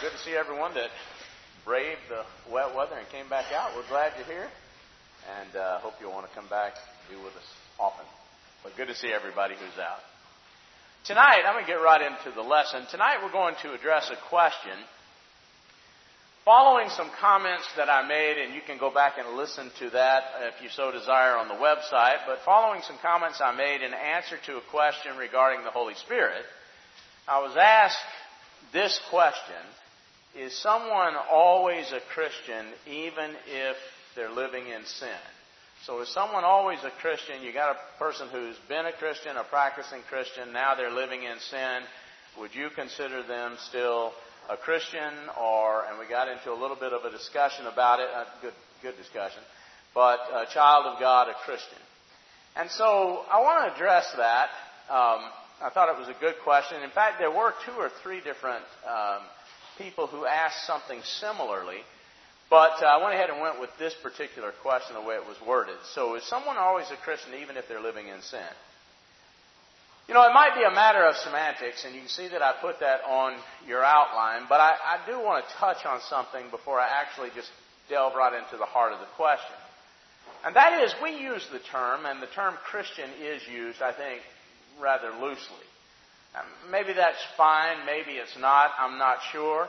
[0.00, 0.90] good to see everyone that
[1.64, 3.74] braved the wet weather and came back out.
[3.74, 4.46] We're glad you're here,
[5.26, 6.74] and uh, hope you'll want to come back
[7.10, 7.48] be with us
[7.80, 8.06] often.
[8.62, 9.98] But good to see everybody who's out.
[11.04, 12.86] Tonight, I'm going to get right into the lesson.
[12.90, 14.78] Tonight, we're going to address a question
[16.44, 20.22] following some comments that I made, and you can go back and listen to that
[20.54, 22.22] if you so desire on the website.
[22.24, 26.46] But following some comments I made in answer to a question regarding the Holy Spirit,
[27.26, 27.98] I was asked
[28.72, 29.58] this question
[30.36, 33.76] Is someone always a Christian even if
[34.14, 35.08] they're living in sin?
[35.84, 37.42] So is someone always a Christian?
[37.42, 41.38] You got a person who's been a Christian, a practicing Christian, now they're living in
[41.38, 41.82] sin.
[42.40, 44.12] Would you consider them still
[44.50, 48.08] a Christian or, and we got into a little bit of a discussion about it,
[48.08, 49.40] a good, good discussion,
[49.94, 51.78] but a child of God, a Christian.
[52.56, 54.48] And so I want to address that.
[54.90, 55.30] Um,
[55.62, 56.82] I thought it was a good question.
[56.82, 59.22] In fact, there were two or three different um,
[59.78, 61.78] people who asked something similarly,
[62.50, 65.36] but uh, I went ahead and went with this particular question the way it was
[65.46, 65.76] worded.
[65.94, 68.52] So, is someone always a Christian even if they're living in sin?
[70.08, 72.54] You know, it might be a matter of semantics, and you can see that I
[72.62, 76.80] put that on your outline, but I, I do want to touch on something before
[76.80, 77.50] I actually just
[77.90, 79.56] delve right into the heart of the question.
[80.46, 84.22] And that is, we use the term, and the term Christian is used, I think,
[84.80, 85.68] rather loosely.
[86.70, 89.68] Maybe that's fine, maybe it's not, I'm not sure.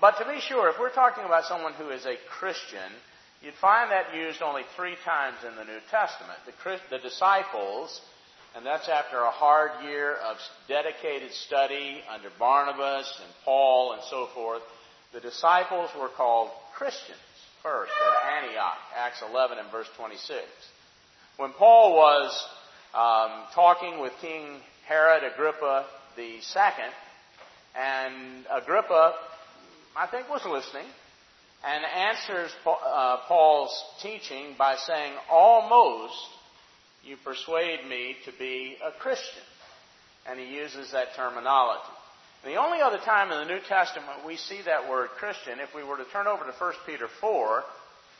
[0.00, 2.92] But to be sure, if we're talking about someone who is a Christian,
[3.42, 6.38] you'd find that used only three times in the New Testament.
[6.44, 8.00] The, the disciples,
[8.56, 14.26] and that's after a hard year of dedicated study under Barnabas and Paul and so
[14.34, 14.62] forth,
[15.12, 17.18] the disciples were called Christians
[17.62, 20.42] first at Antioch, Acts 11 and verse 26.
[21.38, 22.48] When Paul was
[22.94, 25.84] um, talking with King Herod Agrippa
[26.16, 26.90] the second,
[27.76, 29.14] and Agrippa,
[29.94, 30.86] I think, was listening
[31.64, 36.14] and answers uh, Paul's teaching by saying, "Almost
[37.04, 39.42] you persuade me to be a Christian,"
[40.26, 41.92] and he uses that terminology.
[42.44, 45.84] The only other time in the New Testament we see that word Christian, if we
[45.84, 47.64] were to turn over to 1 Peter 4,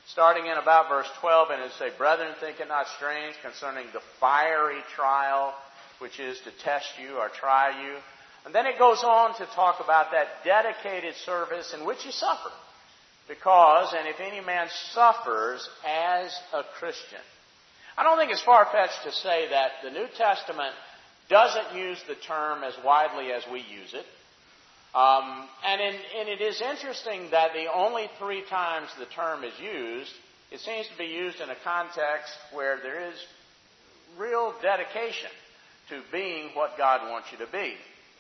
[0.09, 4.03] starting in about verse 12, and it say, Brethren, think it not strange concerning the
[4.21, 5.55] fiery trial
[5.99, 7.97] which is to test you or try you.
[8.45, 12.51] And then it goes on to talk about that dedicated service in which you suffer.
[13.29, 17.21] Because, and if any man suffers as a Christian.
[17.97, 20.73] I don't think it's far fetched to say that the New Testament
[21.29, 24.07] doesn't use the term as widely as we use it.
[24.95, 29.53] Um, and, in, and it is interesting that the only three times the term is
[29.61, 30.13] used,
[30.51, 33.15] it seems to be used in a context where there is
[34.19, 35.31] real dedication
[35.91, 37.75] to being what God wants you to be.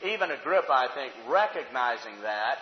[0.05, 2.59] Even Agrippa, I think, recognizing that,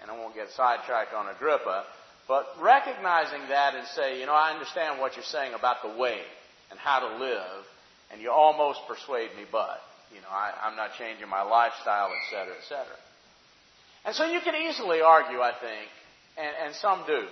[0.00, 1.84] and I won't get sidetracked on Agrippa,
[2.28, 6.20] but recognizing that and say, you know, I understand what you're saying about the way
[6.70, 7.64] and how to live,
[8.12, 9.80] and you almost persuade me, but,
[10.14, 12.96] you know, I, I'm not changing my lifestyle, et cetera, et cetera.
[14.04, 15.88] And so you could easily argue, I think,
[16.38, 17.26] and, and some do,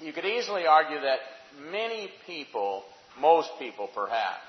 [0.00, 1.18] you could easily argue that
[1.70, 2.84] many people,
[3.20, 4.47] most people perhaps,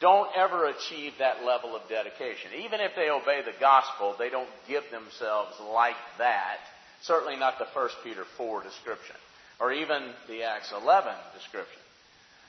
[0.00, 2.50] don't ever achieve that level of dedication.
[2.64, 6.58] Even if they obey the gospel, they don't give themselves like that.
[7.02, 9.16] Certainly not the 1 Peter 4 description,
[9.60, 11.80] or even the Acts 11 description.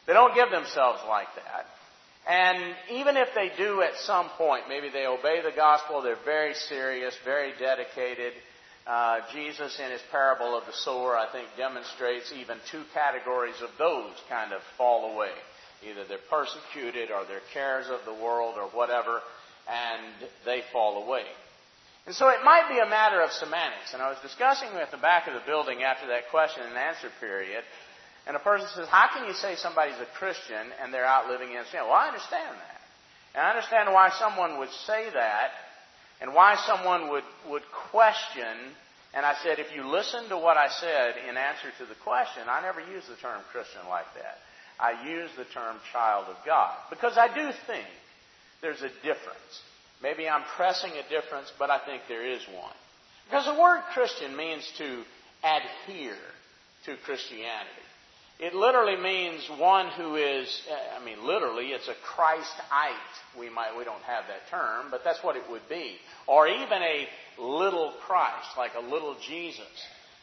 [0.08, 1.66] They don't give themselves like that.
[2.28, 6.54] And even if they do at some point, maybe they obey the gospel, they're very
[6.54, 8.34] serious, very dedicated.
[8.86, 13.70] Uh, Jesus, in his parable of the sower, I think demonstrates even two categories of
[13.78, 15.32] those kind of fall away.
[15.86, 19.22] Either they're persecuted or they're cares of the world or whatever,
[19.70, 21.26] and they fall away.
[22.08, 23.94] And so it might be a matter of semantics.
[23.94, 27.12] And I was discussing at the back of the building after that question and answer
[27.20, 27.64] period,
[28.28, 31.52] and a person says, How can you say somebody's a Christian and they're out living
[31.52, 31.80] in sin?
[31.84, 32.82] Well, I understand that.
[33.36, 35.52] And I understand why someone would say that
[36.20, 38.76] and why someone would, would question.
[39.14, 42.44] And I said, if you listen to what I said in answer to the question,
[42.50, 44.40] I never use the term Christian like that.
[44.80, 46.76] I use the term child of God.
[46.90, 47.86] Because I do think
[48.62, 49.62] there's a difference.
[50.02, 52.76] Maybe I'm pressing a difference, but I think there is one.
[53.26, 55.04] Because the word Christian means to
[55.44, 56.16] adhere
[56.86, 57.88] to Christianity.
[58.40, 60.62] It literally means one who is,
[60.96, 62.94] I mean, literally, it's a Christite.
[63.38, 65.96] We might, we don't have that term, but that's what it would be.
[66.28, 67.08] Or even a
[67.40, 69.66] little Christ, like a little Jesus.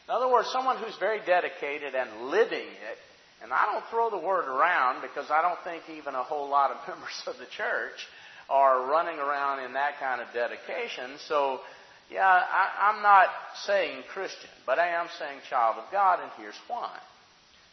[0.07, 2.97] In other words, someone who's very dedicated and living it
[3.45, 6.71] and I don't throw the word around because I don't think even a whole lot
[6.71, 8.09] of members of the church
[8.49, 11.21] are running around in that kind of dedication.
[11.29, 11.61] So
[12.09, 13.29] Yeah, I, I'm not
[13.65, 16.97] saying Christian, but I am saying child of God, and here's why.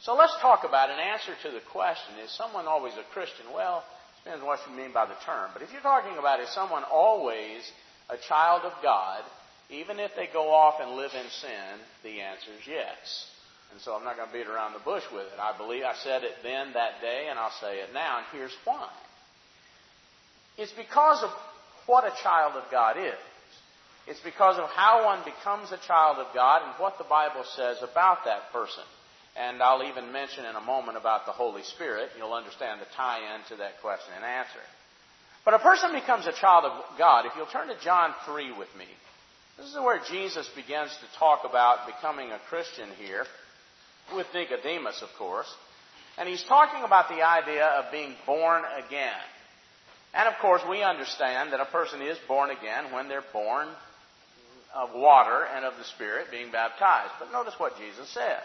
[0.00, 3.46] So let's talk about an answer to the question is someone always a Christian?
[3.54, 5.50] Well, it depends on what you mean by the term.
[5.52, 7.60] But if you're talking about is someone always
[8.10, 9.22] a child of God,
[9.70, 13.31] even if they go off and live in sin, the answer is yes.
[13.72, 15.40] And so I'm not going to beat around the bush with it.
[15.40, 18.54] I believe I said it then that day, and I'll say it now, and here's
[18.64, 18.88] why.
[20.58, 21.30] It's because of
[21.86, 23.18] what a child of God is.
[24.06, 27.78] It's because of how one becomes a child of God and what the Bible says
[27.82, 28.84] about that person.
[29.36, 32.10] And I'll even mention in a moment about the Holy Spirit.
[32.18, 34.60] You'll understand the tie in to that question and answer.
[35.44, 37.26] But a person becomes a child of God.
[37.26, 38.84] If you'll turn to John 3 with me,
[39.56, 43.24] this is where Jesus begins to talk about becoming a Christian here,
[44.14, 45.52] with Nicodemus, of course.
[46.18, 49.22] And he's talking about the idea of being born again.
[50.14, 53.68] And of course, we understand that a person is born again when they're born
[54.74, 57.12] of water and of the Spirit being baptized.
[57.18, 58.40] But notice what Jesus said.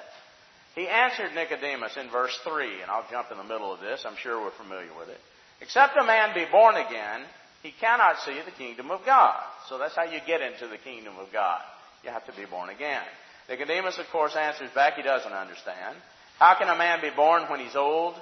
[0.76, 4.06] He answered Nicodemus in verse 3, and I'll jump in the middle of this.
[4.06, 5.20] I'm sure we're familiar with it.
[5.60, 7.26] Except a man be born again,
[7.64, 9.42] he cannot see the kingdom of God.
[9.70, 11.62] So that's how you get into the kingdom of God.
[12.04, 13.02] You have to be born again.
[13.50, 15.96] Nicodemus, of course, answers back he doesn't understand.
[16.40, 18.16] How can a man be born when he's old?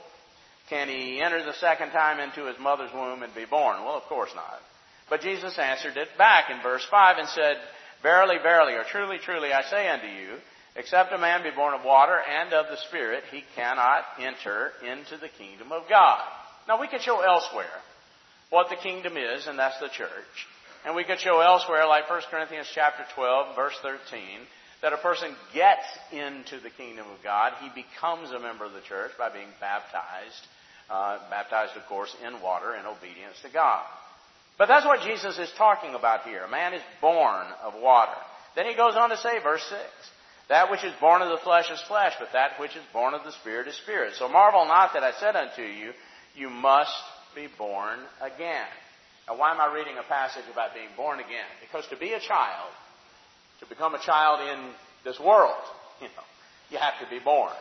[0.70, 3.84] Can he enter the second time into his mother's womb and be born?
[3.84, 4.60] Well, of course not.
[5.10, 7.58] But Jesus answered it back in verse 5 and said,
[8.02, 10.38] Verily, verily, or truly, truly, I say unto you,
[10.76, 15.18] except a man be born of water and of the Spirit, he cannot enter into
[15.18, 16.22] the kingdom of God.
[16.68, 17.82] Now, we could show elsewhere
[18.50, 20.48] what the kingdom is, and that's the church.
[20.86, 23.98] And we could show elsewhere, like 1 Corinthians chapter 12, verse 13,
[24.86, 25.82] that a person gets
[26.14, 27.54] into the kingdom of God.
[27.58, 30.46] He becomes a member of the church by being baptized,
[30.92, 33.82] uh, baptized, of course, in water in obedience to God.
[34.60, 36.44] But that's what Jesus is talking about here.
[36.44, 38.14] A man is born of water.
[38.56, 39.82] Then he goes on to say, verse 6,
[40.50, 43.24] that which is born of the flesh is flesh, but that which is born of
[43.24, 44.14] the Spirit is spirit.
[44.20, 45.94] So marvel not that I said unto you,
[46.36, 46.94] you must
[47.34, 48.70] be born again.
[49.28, 51.50] Now, why am I reading a passage about being born again?
[51.60, 52.70] Because to be a child,
[53.60, 54.72] to become a child in
[55.04, 55.62] this world,
[56.02, 56.24] you know,
[56.72, 57.54] you have to be born.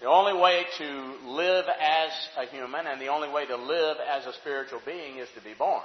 [0.00, 4.26] The only way to live as a human and the only way to live as
[4.26, 5.82] a spiritual being is to be born.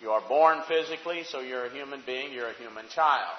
[0.00, 3.34] You are born physically, so you're a human being, you're a human child.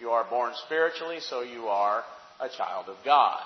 [0.00, 2.02] You are born spiritually, so you are
[2.40, 3.40] a child of God.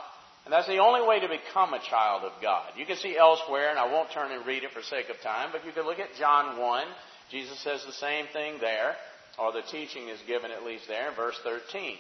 [0.47, 2.71] And that's the only way to become a child of God.
[2.79, 5.51] You can see elsewhere, and I won't turn and read it for sake of time,
[5.53, 6.85] but you can look at John 1.
[7.31, 8.95] Jesus says the same thing there,
[9.39, 11.97] or the teaching is given at least there in verse 13.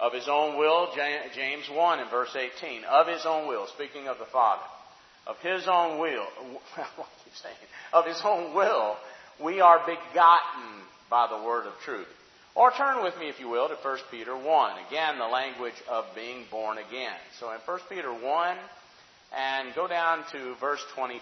[0.00, 0.88] Of his own will,
[1.34, 2.84] James 1 in verse 18.
[2.84, 4.62] Of his own will, speaking of the Father.
[5.26, 6.26] Of his own will,
[6.96, 7.54] what keep saying?
[7.92, 8.96] Of his own will,
[9.42, 12.08] we are begotten by the word of truth.
[12.54, 14.72] Or turn with me, if you will, to 1 Peter 1.
[14.88, 17.16] Again, the language of being born again.
[17.40, 18.56] So in 1 Peter 1,
[19.36, 21.20] and go down to verse 22.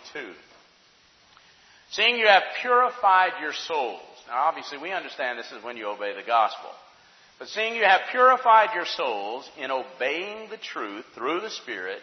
[1.90, 4.00] Seeing you have purified your souls.
[4.32, 6.70] Now, obviously, we understand this is when you obey the gospel.
[7.38, 12.00] But seeing you have purified your souls in obeying the truth through the Spirit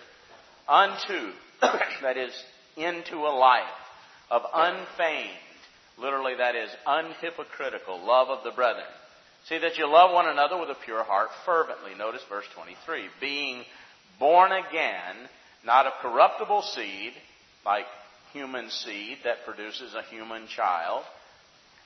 [0.67, 1.31] unto,
[2.01, 2.31] that is,
[2.77, 3.63] into a life
[4.29, 5.29] of unfeigned,
[5.97, 8.85] literally that is, unhypocritical love of the brethren
[9.45, 11.95] See that you love one another with a pure heart fervently.
[11.97, 13.07] Notice verse 23.
[13.21, 13.63] Being
[14.19, 15.15] born again,
[15.65, 17.13] not of corruptible seed,
[17.65, 17.85] like
[18.33, 21.03] human seed that produces a human child,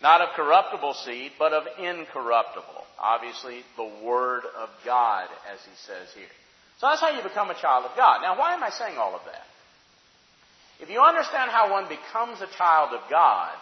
[0.03, 2.83] not of corruptible seed, but of incorruptible.
[2.99, 6.27] Obviously, the Word of God, as he says here.
[6.79, 8.21] So that's how you become a child of God.
[8.21, 9.45] Now, why am I saying all of that?
[10.81, 13.53] If you understand how one becomes a child of God,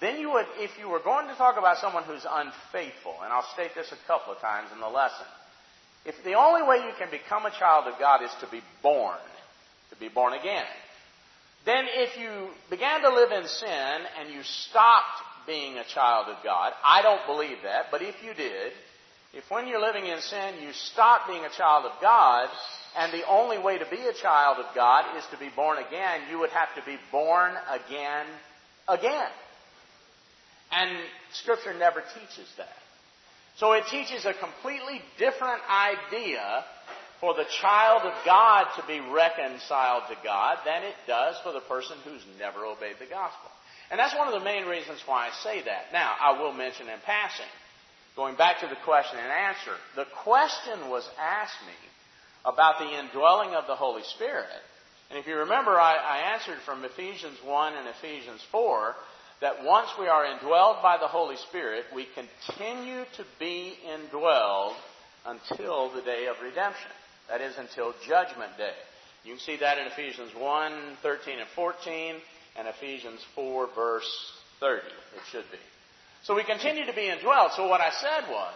[0.00, 3.46] then you would, if you were going to talk about someone who's unfaithful, and I'll
[3.54, 5.26] state this a couple of times in the lesson,
[6.04, 9.22] if the only way you can become a child of God is to be born,
[9.90, 10.66] to be born again,
[11.64, 16.42] then if you began to live in sin and you stopped being a child of
[16.44, 18.72] God, I don't believe that, but if you did,
[19.32, 22.48] if when you're living in sin you stop being a child of God,
[22.96, 26.22] and the only way to be a child of God is to be born again,
[26.30, 28.26] you would have to be born again,
[28.88, 29.30] again.
[30.70, 30.90] And
[31.32, 32.76] Scripture never teaches that.
[33.56, 36.64] So it teaches a completely different idea
[37.20, 41.60] for the child of God to be reconciled to God than it does for the
[41.60, 43.50] person who's never obeyed the gospel.
[43.90, 45.92] And that's one of the main reasons why I say that.
[45.92, 47.46] Now, I will mention in passing,
[48.16, 51.90] going back to the question and answer, the question was asked me
[52.44, 54.46] about the indwelling of the Holy Spirit.
[55.10, 58.94] And if you remember, I, I answered from Ephesians 1 and Ephesians 4
[59.40, 64.74] that once we are indwelled by the Holy Spirit, we continue to be indwelled
[65.26, 66.90] until the day of redemption.
[67.28, 68.74] That is, until Judgment Day.
[69.24, 70.72] You can see that in Ephesians 1,
[71.02, 72.16] 13 and 14,
[72.56, 74.86] and Ephesians 4, verse 30.
[74.86, 75.58] It should be.
[76.22, 77.54] So we continue to be indwelled.
[77.56, 78.54] So what I said was,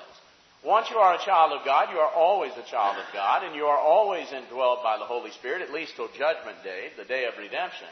[0.64, 3.54] once you are a child of God, you are always a child of God, and
[3.54, 7.26] you are always indwelled by the Holy Spirit, at least till Judgment Day, the day
[7.26, 7.88] of redemption.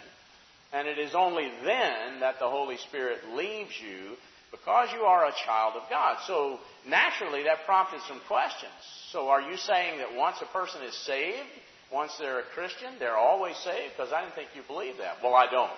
[0.73, 4.17] And it is only then that the Holy Spirit leaves you
[4.51, 6.19] because you are a child of God.
[6.27, 6.59] So
[6.89, 8.73] naturally that prompted some questions.
[9.13, 11.49] So are you saying that once a person is saved,
[11.93, 13.93] once they're a Christian, they're always saved?
[13.97, 15.23] Because I didn't think you believed that.
[15.23, 15.71] Well, I don't.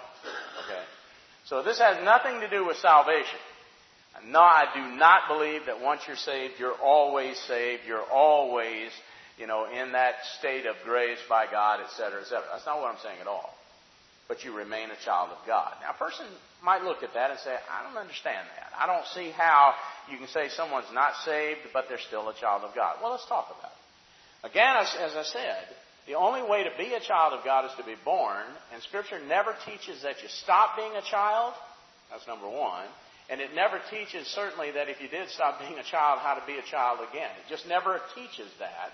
[0.64, 0.82] Okay.
[1.46, 3.38] So this has nothing to do with salvation.
[4.26, 7.82] No, I do not believe that once you're saved, you're always saved.
[7.86, 8.90] You're always,
[9.38, 12.44] you know, in that state of grace by God, et cetera, et cetera.
[12.52, 13.54] That's not what I'm saying at all.
[14.26, 15.72] But you remain a child of God.
[15.80, 16.26] Now, a person
[16.62, 18.72] might look at that and say, I don't understand that.
[18.76, 19.72] I don't see how
[20.10, 22.96] you can say someone's not saved, but they're still a child of God.
[23.00, 24.50] Well, let's talk about it.
[24.50, 25.64] Again, as, as I said,
[26.08, 29.20] the only way to be a child of God is to be born, and Scripture
[29.28, 31.52] never teaches that you stop being a child.
[32.10, 32.86] That's number one.
[33.28, 36.46] And it never teaches, certainly, that if you did stop being a child, how to
[36.46, 37.28] be a child again.
[37.44, 38.88] It just never teaches that.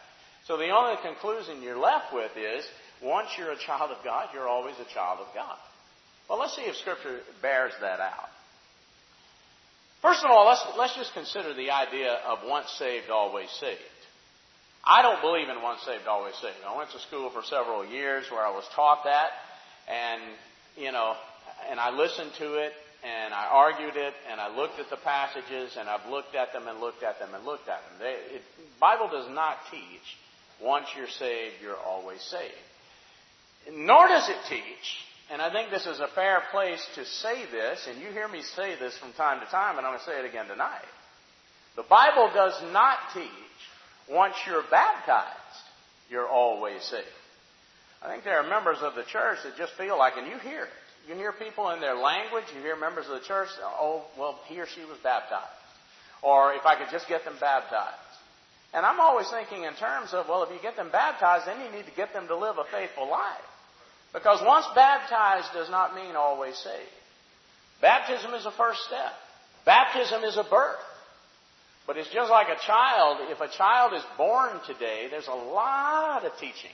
[0.49, 2.67] So the only conclusion you're left with is,
[3.01, 5.57] once you're a child of God, you're always a child of God.
[6.29, 8.29] Well, let's see if Scripture bears that out.
[10.03, 13.81] First of all, let's, let's just consider the idea of once saved, always saved.
[14.87, 16.61] I don't believe in once saved, always saved.
[16.67, 19.31] I went to school for several years where I was taught that,
[19.89, 20.21] and,
[20.77, 21.15] you know,
[21.71, 22.73] and I listened to it,
[23.03, 26.69] and I argued it, and I looked at the passages, and I've looked at them
[26.69, 27.99] and looked at them and looked at them.
[27.99, 28.43] They, it,
[28.79, 30.05] Bible does not teach
[30.63, 32.53] once you're saved, you're always saved.
[33.73, 34.87] Nor does it teach,
[35.33, 38.43] and I think this is a fair place to say this, and you hear me
[38.43, 40.85] say this from time to time, and I'm going to say it again tonight.
[41.77, 43.31] The Bible does not teach
[44.11, 45.31] once you're baptized,
[46.11, 47.07] you're always saved.
[48.03, 50.65] I think there are members of the church that just feel like, and you hear
[50.65, 50.71] it,
[51.09, 54.61] you hear people in their language, you hear members of the church, oh, well, he
[54.61, 55.49] or she was baptized.
[56.23, 57.97] Or if I could just get them baptized.
[58.73, 61.71] And I'm always thinking in terms of, well, if you get them baptized, then you
[61.71, 63.49] need to get them to live a faithful life.
[64.13, 66.97] Because once baptized does not mean always saved.
[67.81, 69.13] Baptism is a first step.
[69.65, 70.81] Baptism is a birth.
[71.87, 73.19] But it's just like a child.
[73.31, 76.73] If a child is born today, there's a lot of teaching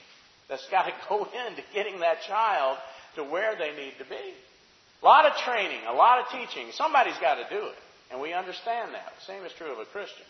[0.49, 2.77] that's got to go into getting that child
[3.15, 4.33] to where they need to be.
[5.01, 6.67] A lot of training, a lot of teaching.
[6.73, 7.79] Somebody's got to do it.
[8.11, 9.11] And we understand that.
[9.19, 10.25] The same is true of a Christian.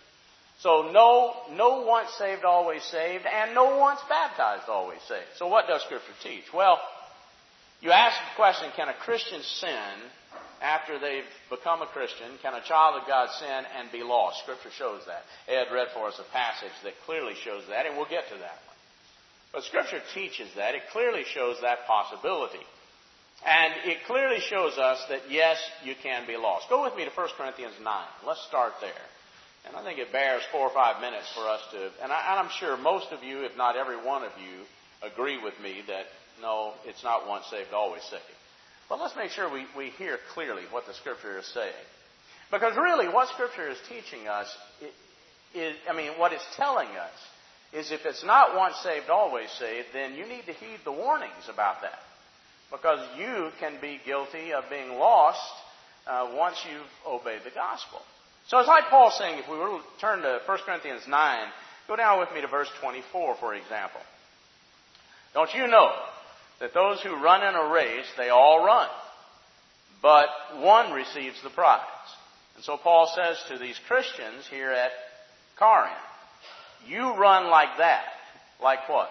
[0.62, 5.26] So no, no once saved, always saved, and no once baptized, always saved.
[5.38, 6.46] So what does Scripture teach?
[6.54, 6.80] Well,
[7.82, 9.98] you ask the question, can a Christian sin
[10.62, 12.38] after they've become a Christian?
[12.42, 14.42] Can a child of God sin and be lost?
[14.44, 15.24] Scripture shows that.
[15.52, 18.62] Ed read for us a passage that clearly shows that, and we'll get to that
[18.66, 18.80] one.
[19.54, 20.76] But Scripture teaches that.
[20.76, 22.64] It clearly shows that possibility.
[23.46, 26.70] And it clearly shows us that yes, you can be lost.
[26.70, 28.06] Go with me to 1 Corinthians 9.
[28.26, 29.06] Let's start there.
[29.66, 32.50] And I think it bears four or five minutes for us to, and, I, am
[32.60, 34.66] sure most of you, if not every one of you,
[35.02, 36.06] agree with me that
[36.42, 38.24] no, it's not once saved, always saved.
[38.92, 41.72] But let's make sure we, we hear clearly what the Scripture is saying.
[42.52, 44.54] Because really, what Scripture is teaching us
[45.56, 47.16] is, I mean, what it's telling us
[47.72, 51.48] is if it's not once saved, always saved, then you need to heed the warnings
[51.48, 52.00] about that.
[52.70, 55.40] Because you can be guilty of being lost
[56.06, 58.02] uh, once you've obeyed the gospel.
[58.50, 61.48] So it's like Paul saying, if we were to turn to 1 Corinthians 9,
[61.88, 64.02] go down with me to verse 24, for example.
[65.34, 65.94] Don't you know
[66.62, 68.88] that those who run in a race, they all run,
[70.02, 70.28] but
[70.60, 71.82] one receives the prize.
[72.56, 74.92] And so Paul says to these Christians here at
[75.58, 75.92] Corinth,
[76.88, 78.06] you run like that.
[78.62, 79.10] Like what?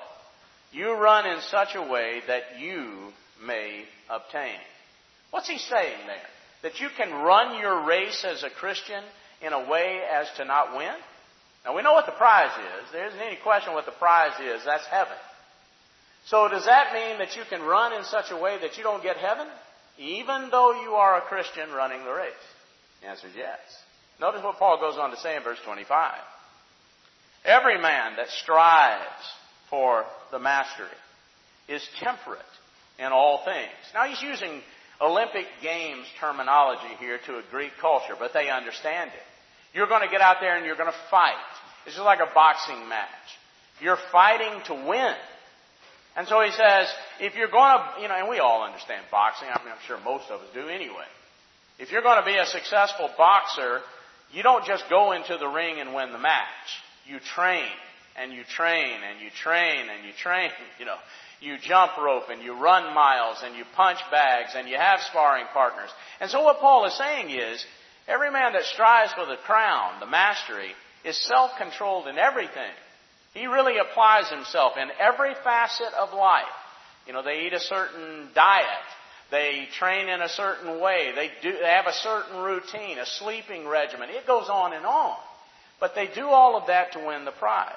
[0.72, 3.08] You run in such a way that you
[3.44, 4.58] may obtain.
[5.32, 6.16] What's he saying there?
[6.62, 9.02] That you can run your race as a Christian
[9.42, 10.94] in a way as to not win?
[11.64, 12.92] Now we know what the prize is.
[12.92, 14.64] There isn't any question what the prize is.
[14.64, 15.16] That's heaven.
[16.30, 19.02] So does that mean that you can run in such a way that you don't
[19.02, 19.48] get heaven?
[19.98, 22.32] Even though you are a Christian running the race?
[23.02, 23.58] The answer is yes.
[24.20, 26.14] Notice what Paul goes on to say in verse 25.
[27.44, 29.02] Every man that strives
[29.70, 30.86] for the mastery
[31.68, 32.40] is temperate
[33.00, 33.74] in all things.
[33.92, 34.60] Now he's using
[35.00, 39.76] Olympic Games terminology here to a Greek culture, but they understand it.
[39.76, 41.34] You're going to get out there and you're going to fight.
[41.86, 43.08] This is like a boxing match.
[43.80, 45.14] You're fighting to win.
[46.16, 46.88] And so he says,
[47.20, 49.48] if you're going to, you know, and we all understand boxing.
[49.48, 51.06] I mean, I'm sure most of us do anyway.
[51.78, 53.80] If you're going to be a successful boxer,
[54.32, 56.68] you don't just go into the ring and win the match.
[57.06, 57.70] You train
[58.20, 60.50] and you train and you train and you train.
[60.78, 60.96] You know,
[61.40, 65.46] you jump rope and you run miles and you punch bags and you have sparring
[65.52, 65.90] partners.
[66.20, 67.64] And so what Paul is saying is,
[68.08, 70.72] every man that strives for the crown, the mastery,
[71.04, 72.72] is self-controlled in everything.
[73.34, 76.44] He really applies himself in every facet of life.
[77.06, 78.66] You know, they eat a certain diet.
[79.30, 81.12] They train in a certain way.
[81.14, 84.10] They do, they have a certain routine, a sleeping regimen.
[84.10, 85.16] It goes on and on.
[85.78, 87.74] But they do all of that to win the prize.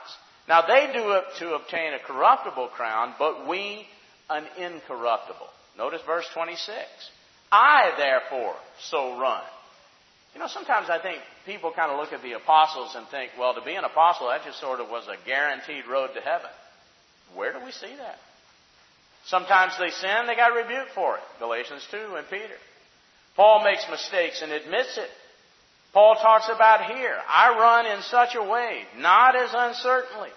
[0.47, 3.87] Now they do it to obtain a corruptible crown, but we
[4.29, 5.47] an incorruptible.
[5.77, 6.77] Notice verse 26.
[7.51, 8.55] I therefore
[8.89, 9.43] so run.
[10.33, 13.53] You know, sometimes I think people kind of look at the apostles and think, well,
[13.53, 16.49] to be an apostle, that just sort of was a guaranteed road to heaven.
[17.35, 18.17] Where do we see that?
[19.25, 21.23] Sometimes they sin, they got rebuked for it.
[21.39, 22.57] Galatians 2 and Peter.
[23.35, 25.09] Paul makes mistakes and admits it.
[25.93, 30.29] Paul talks about here, I run in such a way, not as uncertainly.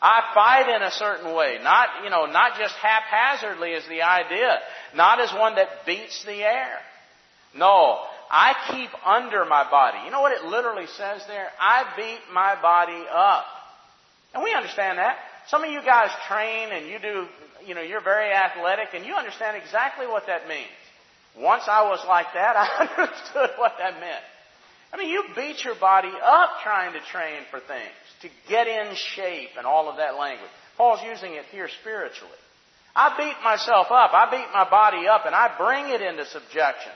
[0.00, 4.58] I fight in a certain way, not, you know, not just haphazardly is the idea,
[4.94, 6.78] not as one that beats the air.
[7.54, 8.00] No,
[8.32, 9.98] I keep under my body.
[10.06, 11.48] You know what it literally says there?
[11.60, 13.44] I beat my body up.
[14.32, 15.18] And we understand that.
[15.48, 17.26] Some of you guys train and you do,
[17.66, 20.80] you know, you're very athletic and you understand exactly what that means.
[21.36, 24.24] Once I was like that, I understood what that meant.
[24.92, 28.94] I mean, you beat your body up trying to train for things, to get in
[28.94, 30.50] shape and all of that language.
[30.78, 32.32] Paul's using it here spiritually.
[32.96, 34.12] I beat myself up.
[34.12, 36.92] I beat my body up and I bring it into subjection,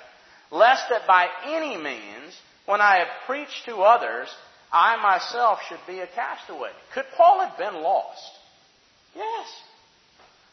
[0.51, 2.35] lest that by any means,
[2.67, 4.29] when I have preached to others,
[4.73, 6.71] I myself should be a castaway.
[6.95, 8.31] Could Paul have been lost?
[9.15, 9.47] Yes.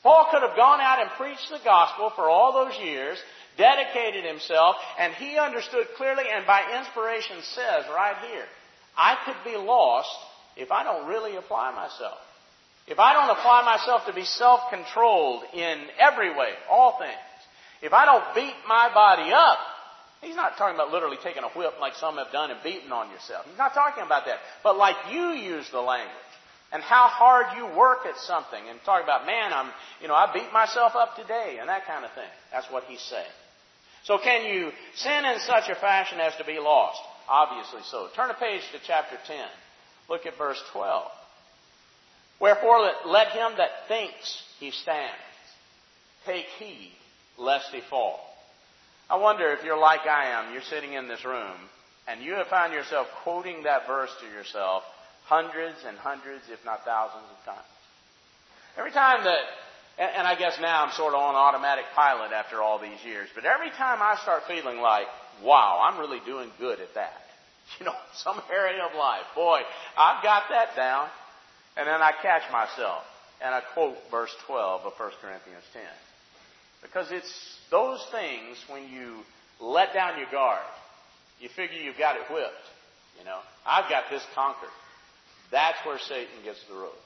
[0.04, 3.18] Paul could have gone out and preached the gospel for all those years
[3.58, 8.46] dedicated himself, and he understood clearly and by inspiration says right here,
[8.98, 10.10] I could be lost
[10.56, 12.17] if I don't really apply myself.
[12.88, 17.13] If I don't apply myself to be self-controlled in every way, all things.
[17.82, 19.58] If I don't beat my body up,
[20.24, 23.12] he's not talking about literally taking a whip like some have done and beating on
[23.12, 23.46] yourself.
[23.48, 24.40] He's not talking about that.
[24.64, 26.12] But like you use the language
[26.72, 30.32] and how hard you work at something and talk about, man, I'm, you know, I
[30.34, 32.30] beat myself up today and that kind of thing.
[32.52, 33.36] That's what he's saying.
[34.04, 37.00] So can you sin in such a fashion as to be lost?
[37.30, 38.08] Obviously so.
[38.16, 39.38] Turn a page to chapter 10.
[40.10, 41.08] Look at verse 12.
[42.40, 45.14] Wherefore let him that thinks he stands
[46.26, 46.92] take heed
[47.38, 48.20] lest he fall.
[49.13, 51.54] I wonder if you're like I am, you're sitting in this room,
[52.08, 54.82] and you have found yourself quoting that verse to yourself
[55.26, 57.73] hundreds and hundreds, if not thousands of times.
[58.76, 59.38] Every time that
[59.99, 63.30] and, I guess now I'm sort of on automatic pilot after all these years.
[63.36, 65.06] But every time I start feeling like,
[65.43, 67.13] wow, I'm really doing good at that.
[67.80, 69.23] You know, some area of life.
[69.36, 69.62] Boy,
[69.97, 71.08] I've got that down.
[71.78, 73.04] And then I catch myself
[73.41, 75.82] and I quote verse 12 of 1 Corinthians 10.
[76.84, 79.17] Because it's those things when you
[79.60, 80.62] let down your guard,
[81.39, 82.54] you figure you've got it whipped.
[83.17, 84.69] You know, I've got this conquered.
[85.52, 87.00] That's where Satan gets the rope.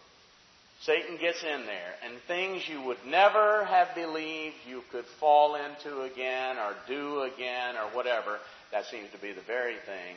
[0.81, 6.01] Satan gets in there, and things you would never have believed you could fall into
[6.03, 8.37] again or do again or whatever,
[8.71, 10.15] that seems to be the very thing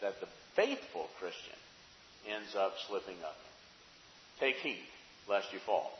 [0.00, 1.58] that the faithful Christian
[2.28, 3.36] ends up slipping up.
[4.38, 4.82] Take heed
[5.28, 5.92] lest you fall.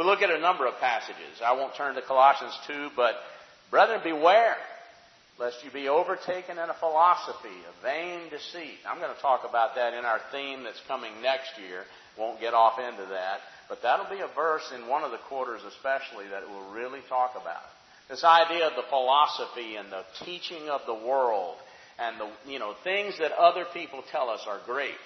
[0.00, 1.44] We'll look at a number of passages.
[1.44, 3.16] I won't turn to Colossians 2, but
[3.70, 4.56] brethren, beware
[5.38, 8.80] lest you be overtaken in a philosophy, a vain deceit.
[8.88, 11.84] I'm going to talk about that in our theme that's coming next year
[12.18, 13.40] won't get off into that.
[13.68, 17.32] But that'll be a verse in one of the quarters especially that we'll really talk
[17.36, 17.68] about.
[18.08, 21.56] This idea of the philosophy and the teaching of the world
[21.98, 24.96] and the, you know, things that other people tell us are great.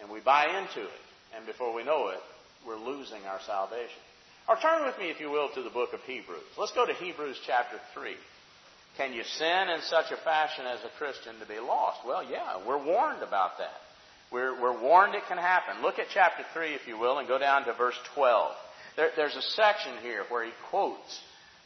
[0.00, 1.02] And we buy into it.
[1.34, 2.20] And before we know it,
[2.64, 3.98] we're losing our salvation.
[4.48, 6.42] Or turn with me, if you will, to the book of Hebrews.
[6.58, 8.14] Let's go to Hebrews chapter 3.
[8.96, 12.00] Can you sin in such a fashion as a Christian to be lost?
[12.06, 13.80] Well, yeah, we're warned about that.
[14.30, 15.82] We're, we're warned it can happen.
[15.82, 18.52] Look at chapter 3, if you will, and go down to verse 12.
[18.96, 21.20] There, there's a section here where he quotes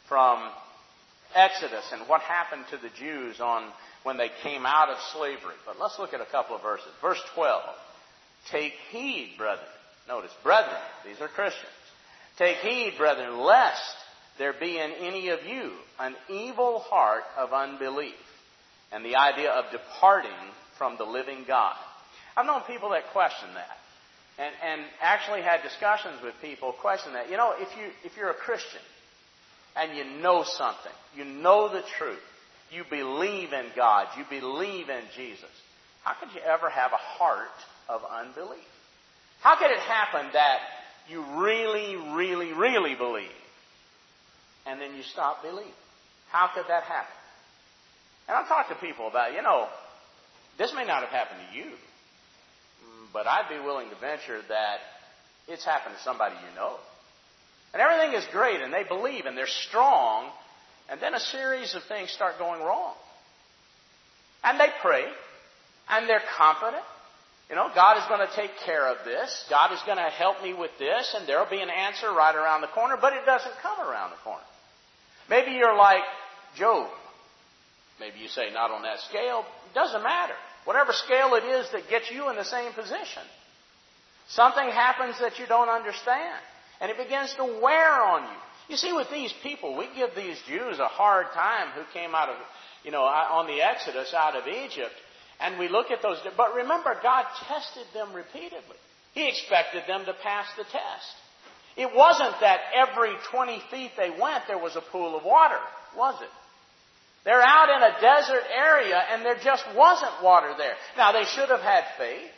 [0.07, 0.49] from
[1.35, 3.71] Exodus and what happened to the Jews on
[4.03, 5.55] when they came out of slavery.
[5.65, 6.87] But let's look at a couple of verses.
[7.01, 7.61] Verse 12.
[8.51, 9.67] Take heed, brethren.
[10.07, 11.67] Notice, brethren, these are Christians.
[12.37, 13.95] Take heed, brethren, lest
[14.37, 18.13] there be in any of you an evil heart of unbelief
[18.91, 20.31] and the idea of departing
[20.77, 21.75] from the living God.
[22.35, 23.77] I've known people that question that.
[24.39, 27.31] And, and actually had discussions with people question that.
[27.31, 28.81] You know, if you if you're a Christian
[29.75, 32.21] and you know something, you know the truth,
[32.71, 34.07] You believe in God.
[34.17, 35.49] You believe in Jesus.
[36.03, 37.47] How could you ever have a heart
[37.87, 38.59] of unbelief?
[39.41, 40.59] How could it happen that
[41.09, 43.29] you really, really, really believe
[44.65, 45.71] and then you stop believing?
[46.29, 47.13] How could that happen?
[48.27, 49.67] And I've talked to people about, you know,
[50.57, 51.71] this may not have happened to you,
[53.13, 54.77] but I'd be willing to venture that
[55.47, 56.75] it's happened to somebody you know.
[57.73, 60.29] And everything is great, and they believe, and they're strong,
[60.89, 62.93] and then a series of things start going wrong.
[64.43, 65.05] And they pray,
[65.89, 66.83] and they're confident.
[67.49, 69.45] You know, God is going to take care of this.
[69.49, 72.61] God is going to help me with this, and there'll be an answer right around
[72.61, 74.43] the corner, but it doesn't come around the corner.
[75.29, 76.03] Maybe you're like
[76.57, 76.89] Job.
[77.99, 79.45] Maybe you say, not on that scale.
[79.71, 80.35] It doesn't matter.
[80.65, 83.23] Whatever scale it is that gets you in the same position.
[84.27, 86.39] Something happens that you don't understand,
[86.81, 88.39] and it begins to wear on you.
[88.69, 92.27] You see, with these people, we give these Jews a hard time who came out
[92.27, 92.35] of,
[92.83, 94.91] you know, on the Exodus out of Egypt,
[95.39, 96.17] and we look at those.
[96.35, 98.77] But remember, God tested them repeatedly.
[99.13, 101.15] He expected them to pass the test.
[101.75, 105.59] It wasn't that every 20 feet they went there was a pool of water,
[105.95, 106.29] was it?
[107.23, 110.73] They're out in a desert area and there just wasn't water there.
[110.97, 112.31] Now they should have had faith.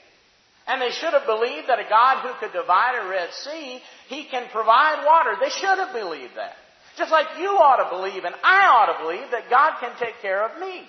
[0.68, 4.26] And they should have believed that a God who could divide a Red Sea, He
[4.26, 5.36] can provide water.
[5.40, 6.54] They should have believed that.
[6.98, 10.22] Just like you ought to believe and I ought to believe that God can take
[10.22, 10.84] care of me.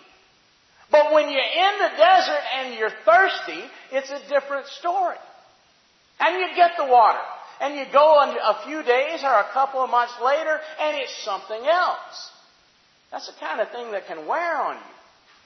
[0.91, 5.17] But when you're in the desert and you're thirsty, it's a different story.
[6.19, 7.21] And you get the water.
[7.61, 11.63] And you go a few days or a couple of months later and it's something
[11.67, 12.31] else.
[13.11, 14.95] That's the kind of thing that can wear on you.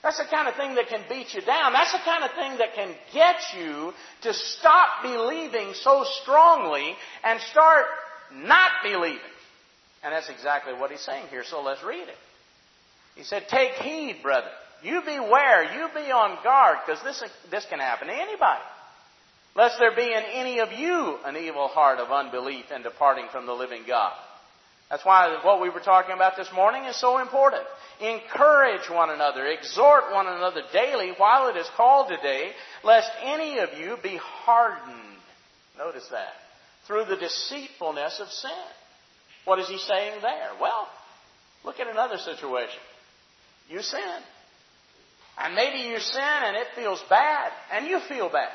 [0.02, 1.72] That's the kind of thing that can beat you down.
[1.72, 7.40] That's the kind of thing that can get you to stop believing so strongly and
[7.40, 7.87] start
[8.33, 9.18] not believing.
[10.02, 12.16] And that's exactly what he's saying here, so let's read it.
[13.16, 14.52] He said, Take heed, brethren.
[14.85, 15.64] You beware.
[15.75, 18.62] You be on guard, because this, this can happen to anybody.
[19.57, 23.47] Lest there be in any of you an evil heart of unbelief and departing from
[23.47, 24.12] the living God.
[24.90, 27.62] That's why what we were talking about this morning is so important.
[28.01, 32.51] Encourage one another, exhort one another daily while it is called today,
[32.83, 35.18] lest any of you be hardened.
[35.79, 36.35] Notice that.
[36.87, 38.51] Through the deceitfulness of sin.
[39.47, 40.51] What is he saying there?
[40.61, 40.88] Well,
[41.64, 42.81] look at another situation.
[43.70, 44.01] You sin.
[45.38, 48.53] And maybe you sin and it feels bad, and you feel bad.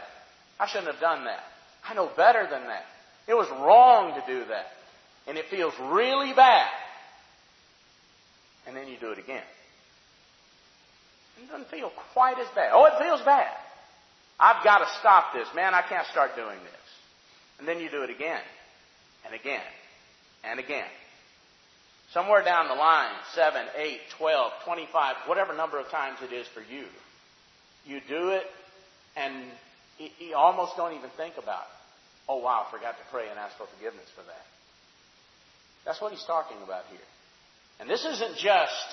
[0.60, 1.44] I shouldn't have done that.
[1.88, 2.86] I know better than that.
[3.28, 4.68] It was wrong to do that
[5.30, 6.68] and it feels really bad.
[8.68, 9.44] And then you do it again.
[11.42, 12.72] It doesn't feel quite as bad.
[12.74, 13.56] Oh, it feels bad.
[14.40, 15.48] I've got to stop this.
[15.56, 16.90] Man, I can't start doing this.
[17.60, 18.42] And then you do it again,
[19.26, 19.62] and again,
[20.44, 20.88] and again.
[22.14, 26.62] Somewhere down the line, 7, 8, 12, 25, whatever number of times it is for
[26.62, 26.86] you,
[27.86, 28.44] you do it,
[29.16, 29.46] and
[29.98, 31.80] you almost don't even think about it.
[32.28, 34.46] Oh, wow, I forgot to pray and ask for forgiveness for that.
[35.86, 37.00] That's what he's talking about here.
[37.80, 38.88] And this isn't just,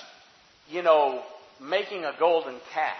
[0.70, 1.22] you know,
[1.60, 2.96] making a golden calf.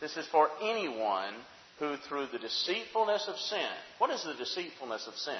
[0.00, 1.34] This is for anyone
[1.78, 5.34] who, through the deceitfulness of sin, what is the deceitfulness of sin?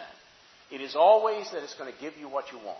[0.70, 2.78] It is always that it's going to give you what you want.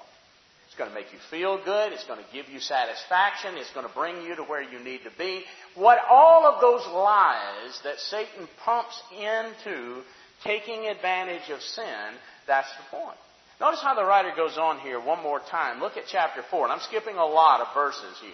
[0.73, 1.93] It's going to make you feel good.
[1.93, 3.59] It's going to give you satisfaction.
[3.59, 5.45] It's going to bring you to where you need to be.
[5.75, 10.01] What all of those lies that Satan pumps into
[10.45, 13.19] taking advantage of sin, that's the point.
[13.61, 15.79] Notice how the writer goes on here one more time.
[15.79, 16.65] Look at chapter 4.
[16.65, 18.33] And I'm skipping a lot of verses here.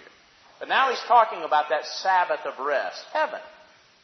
[0.61, 3.40] But now he's talking about that Sabbath of rest, heaven,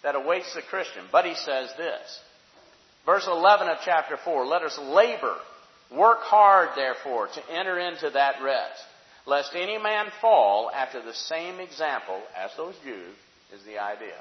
[0.02, 1.04] that awaits the Christian.
[1.12, 2.20] But he says this.
[3.06, 5.36] Verse 11 of chapter 4, let us labor,
[5.90, 8.82] work hard therefore to enter into that rest,
[9.26, 13.16] lest any man fall after the same example as those Jews,
[13.52, 14.20] is the idea,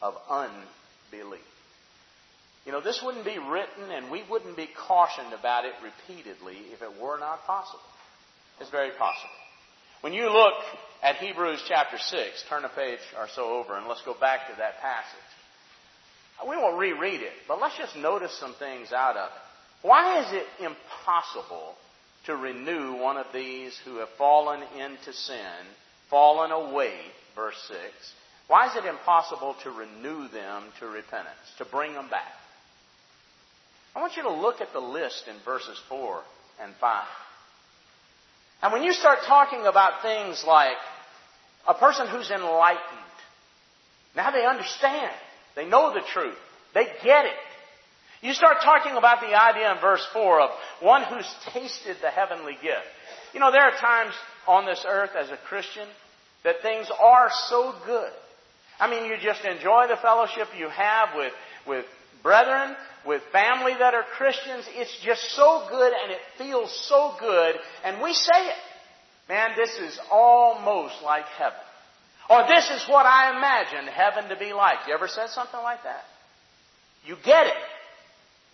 [0.00, 1.40] of unbelief.
[2.64, 6.80] You know, this wouldn't be written and we wouldn't be cautioned about it repeatedly if
[6.80, 7.80] it were not possible.
[8.60, 9.34] It's very possible.
[10.00, 10.54] When you look
[11.02, 14.56] at Hebrews chapter 6, turn a page or so over and let's go back to
[14.58, 16.48] that passage.
[16.48, 19.51] We won't reread it, but let's just notice some things out of it.
[19.82, 21.74] Why is it impossible
[22.26, 25.66] to renew one of these who have fallen into sin,
[26.08, 26.94] fallen away,
[27.34, 27.80] verse 6?
[28.46, 32.32] Why is it impossible to renew them to repentance, to bring them back?
[33.94, 36.22] I want you to look at the list in verses 4
[36.62, 37.04] and 5.
[38.62, 40.76] And when you start talking about things like
[41.66, 42.80] a person who's enlightened,
[44.14, 45.12] now they understand.
[45.56, 46.38] They know the truth.
[46.74, 47.32] They get it.
[48.22, 52.54] You start talking about the idea in verse 4 of one who's tasted the heavenly
[52.54, 52.86] gift.
[53.34, 54.14] You know, there are times
[54.46, 55.88] on this earth as a Christian
[56.44, 58.10] that things are so good.
[58.78, 61.32] I mean, you just enjoy the fellowship you have with,
[61.66, 61.84] with
[62.22, 64.66] brethren, with family that are Christians.
[64.70, 67.56] It's just so good and it feels so good.
[67.84, 68.56] And we say it.
[69.28, 71.58] Man, this is almost like heaven.
[72.30, 74.86] Or this is what I imagine heaven to be like.
[74.86, 76.04] You ever said something like that?
[77.04, 77.62] You get it.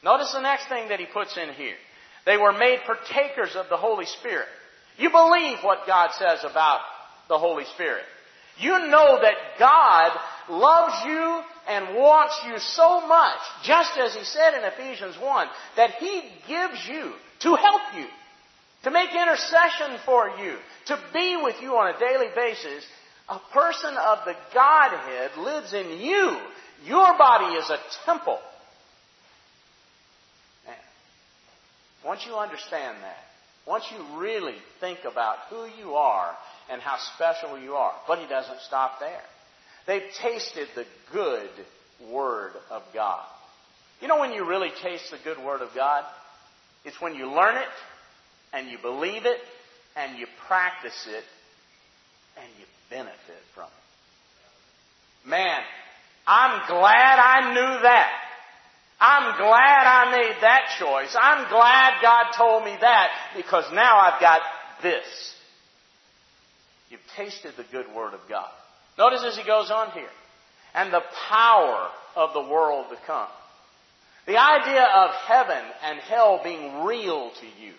[0.02, 1.74] Notice the next thing that he puts in here.
[2.24, 4.46] They were made partakers of the Holy Spirit.
[4.96, 6.80] You believe what God says about
[7.28, 8.04] the Holy Spirit.
[8.58, 10.10] You know that God
[10.50, 15.92] loves you and wants you so much, just as He said in Ephesians 1, that
[15.92, 18.06] He gives you to help you,
[18.84, 20.56] to make intercession for you,
[20.86, 22.84] to be with you on a daily basis.
[23.28, 26.38] A person of the Godhead lives in you.
[26.84, 28.38] Your body is a temple.
[32.08, 33.18] Once you understand that,
[33.66, 36.34] once you really think about who you are
[36.70, 39.20] and how special you are, but he doesn't stop there.
[39.86, 41.50] They've tasted the good
[42.10, 43.26] Word of God.
[44.00, 46.04] You know when you really taste the good Word of God?
[46.86, 47.68] It's when you learn it,
[48.54, 49.38] and you believe it,
[49.94, 51.24] and you practice it,
[52.38, 55.28] and you benefit from it.
[55.28, 55.60] Man,
[56.26, 58.27] I'm glad I knew that.
[59.00, 61.16] I'm glad I made that choice.
[61.20, 64.40] I'm glad God told me that because now I've got
[64.82, 65.06] this.
[66.90, 68.50] You've tasted the good word of God.
[68.98, 70.08] Notice as he goes on here.
[70.74, 73.28] And the power of the world to come.
[74.26, 77.72] The idea of heaven and hell being real to you.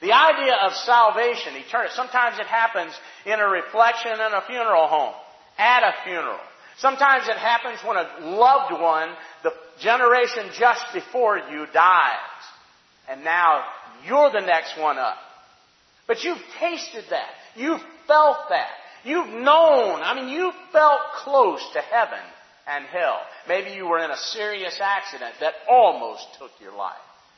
[0.00, 1.92] The idea of salvation, eternity.
[1.94, 2.92] Sometimes it happens
[3.26, 5.14] in a reflection in a funeral home,
[5.58, 6.38] at a funeral.
[6.80, 9.10] Sometimes it happens when a loved one,
[9.42, 12.16] the generation just before you, dies.
[13.08, 13.64] And now
[14.06, 15.18] you're the next one up.
[16.06, 17.28] But you've tasted that.
[17.54, 18.70] You've felt that.
[19.04, 20.00] You've known.
[20.02, 22.18] I mean, you felt close to heaven
[22.66, 23.20] and hell.
[23.46, 26.96] Maybe you were in a serious accident that almost took your life.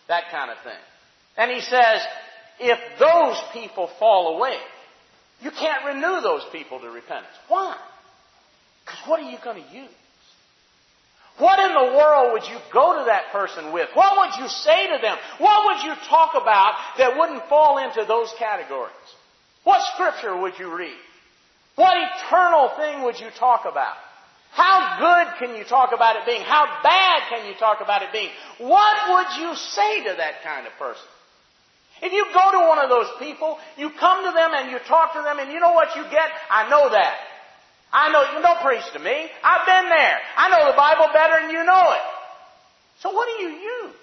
[0.08, 0.80] That kind of thing.
[1.36, 2.00] And he says,
[2.60, 4.56] if those people fall away,
[5.40, 7.34] you can't renew those people to repentance.
[7.48, 7.76] Why?
[9.06, 9.88] What are you going to use?
[11.38, 13.88] What in the world would you go to that person with?
[13.94, 15.16] What would you say to them?
[15.38, 18.92] What would you talk about that wouldn't fall into those categories?
[19.64, 20.98] What scripture would you read?
[21.76, 23.96] What eternal thing would you talk about?
[24.52, 26.42] How good can you talk about it being?
[26.42, 28.28] How bad can you talk about it being?
[28.58, 31.08] What would you say to that kind of person?
[32.02, 35.14] If you go to one of those people, you come to them and you talk
[35.14, 36.28] to them and you know what you get?
[36.50, 37.16] I know that.
[37.92, 39.28] I know, you don't preach to me.
[39.44, 40.18] I've been there.
[40.36, 42.00] I know the Bible better than you know it.
[43.00, 43.94] So what do you use?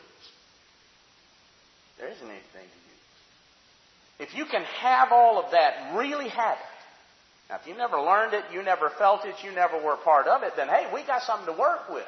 [1.98, 4.30] There isn't anything to use.
[4.30, 7.50] If you can have all of that, really have it.
[7.50, 10.44] Now, if you never learned it, you never felt it, you never were part of
[10.44, 12.06] it, then hey, we got something to work with.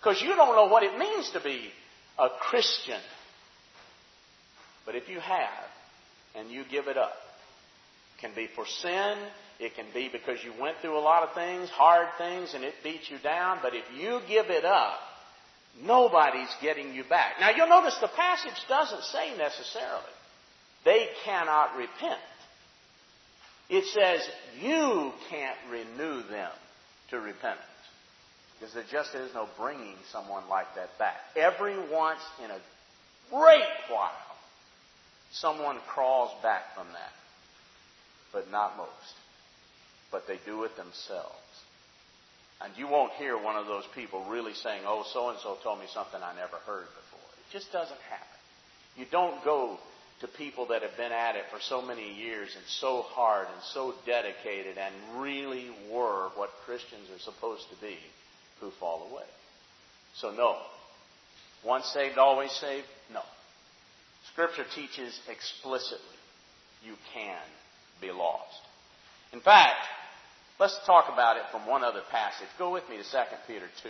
[0.00, 1.70] Because you don't know what it means to be
[2.18, 3.00] a Christian.
[4.86, 5.64] But if you have,
[6.36, 7.14] and you give it up,
[8.20, 9.16] can be for sin,
[9.60, 12.74] it can be because you went through a lot of things, hard things, and it
[12.82, 13.58] beats you down.
[13.62, 14.98] But if you give it up,
[15.82, 17.34] nobody's getting you back.
[17.40, 20.12] Now you'll notice the passage doesn't say necessarily
[20.84, 22.20] they cannot repent.
[23.70, 24.28] It says
[24.60, 26.50] you can't renew them
[27.10, 27.62] to repentance.
[28.58, 31.16] Because there just is no bringing someone like that back.
[31.36, 32.58] Every once in a
[33.30, 34.10] great while,
[35.32, 37.12] someone crawls back from that.
[38.32, 39.14] But not most
[40.14, 41.34] but they do it themselves.
[42.62, 45.80] And you won't hear one of those people really saying, oh, so and so told
[45.80, 47.28] me something I never heard before.
[47.42, 48.38] It just doesn't happen.
[48.96, 49.76] You don't go
[50.20, 53.60] to people that have been at it for so many years and so hard and
[53.74, 57.98] so dedicated and really were what Christians are supposed to be
[58.60, 59.26] who fall away.
[60.14, 60.58] So, no.
[61.66, 62.86] Once saved, always saved?
[63.12, 63.22] No.
[64.32, 65.98] Scripture teaches explicitly
[66.84, 67.42] you can
[68.00, 68.62] be lost.
[69.34, 69.82] In fact,
[70.58, 72.46] Let's talk about it from one other passage.
[72.58, 73.88] Go with me to 2 Peter 2.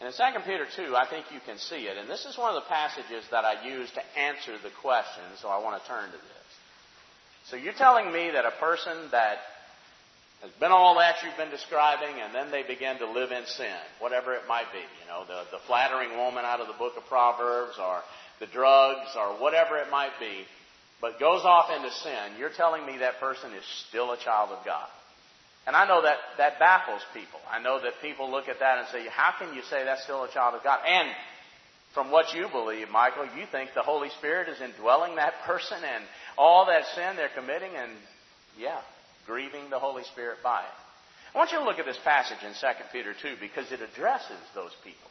[0.00, 1.96] And in 2 Peter 2, I think you can see it.
[1.96, 5.48] And this is one of the passages that I use to answer the question, so
[5.48, 6.48] I want to turn to this.
[7.48, 9.38] So you're telling me that a person that
[10.42, 13.80] has been all that you've been describing, and then they begin to live in sin,
[14.00, 17.04] whatever it might be, you know, the, the flattering woman out of the book of
[17.06, 18.00] Proverbs, or
[18.40, 20.44] the drugs, or whatever it might be,
[21.00, 24.64] but goes off into sin, you're telling me that person is still a child of
[24.64, 24.88] God.
[25.66, 27.40] And I know that that baffles people.
[27.50, 30.22] I know that people look at that and say, how can you say that's still
[30.22, 30.78] a child of God?
[30.86, 31.08] And
[31.92, 36.04] from what you believe, Michael, you think the Holy Spirit is indwelling that person and
[36.38, 37.90] all that sin they're committing, and
[38.58, 38.78] yeah,
[39.26, 40.76] grieving the Holy Spirit by it.
[41.34, 44.38] I want you to look at this passage in 2 Peter 2 because it addresses
[44.54, 45.10] those people.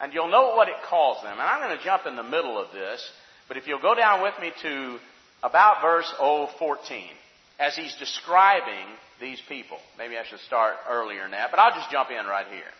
[0.00, 1.32] And you'll note what it calls them.
[1.32, 3.06] And I'm going to jump in the middle of this,
[3.48, 4.98] but if you'll go down with me to
[5.42, 7.04] about verse 014,
[7.60, 8.86] as he's describing
[9.20, 9.76] these people.
[9.98, 12.72] Maybe I should start earlier than that, but I'll just jump in right here.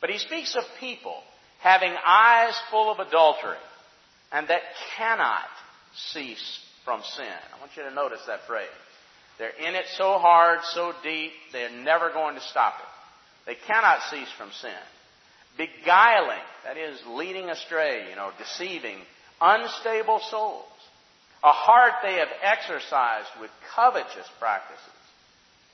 [0.00, 1.16] But he speaks of people
[1.60, 3.56] having eyes full of adultery
[4.30, 4.62] and that
[4.96, 5.48] cannot
[6.12, 7.24] cease from sin.
[7.26, 8.68] I want you to notice that phrase.
[9.38, 13.50] They're in it so hard, so deep, they're never going to stop it.
[13.50, 14.70] They cannot cease from sin.
[15.56, 18.98] Beguiling, that is, leading astray, you know, deceiving,
[19.40, 20.66] unstable souls.
[21.42, 24.84] A heart they have exercised with covetous practices.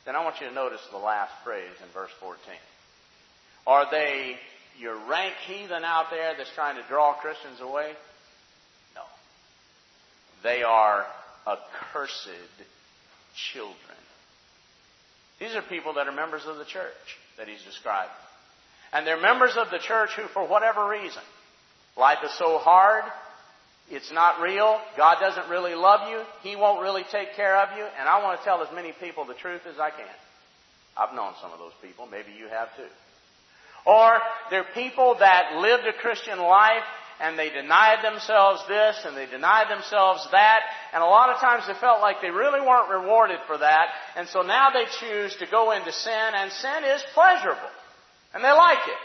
[0.04, 2.38] Then I want you to notice the last phrase in verse 14.
[3.66, 4.36] Are they
[4.78, 7.92] your rank heathen out there that's trying to draw Christians away?
[8.94, 9.02] No.
[10.44, 11.04] They are
[11.46, 12.28] accursed
[13.34, 13.76] children.
[15.40, 18.10] These are people that are members of the church that he's describing.
[18.92, 21.22] And they're members of the church who, for whatever reason,
[21.96, 23.04] life is so hard,
[23.88, 27.84] it's not real, God doesn't really love you, He won't really take care of you,
[27.84, 30.16] and I want to tell as many people the truth as I can.
[30.96, 32.88] I've known some of those people, maybe you have too.
[33.86, 34.18] Or
[34.50, 36.82] they're people that lived a Christian life
[37.20, 40.60] and they denied themselves this and they denied themselves that,
[40.92, 44.28] and a lot of times they felt like they really weren't rewarded for that, and
[44.28, 47.72] so now they choose to go into sin, and sin is pleasurable.
[48.34, 49.00] And they like it.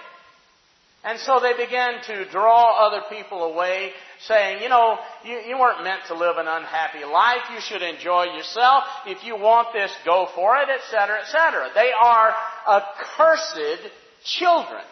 [1.03, 3.91] And so they began to draw other people away,
[4.27, 7.41] saying, you know, you, you weren't meant to live an unhappy life.
[7.51, 8.83] You should enjoy yourself.
[9.07, 11.71] If you want this, go for it, etc., etc.
[11.73, 12.35] They are
[12.67, 13.89] accursed
[14.23, 14.83] children.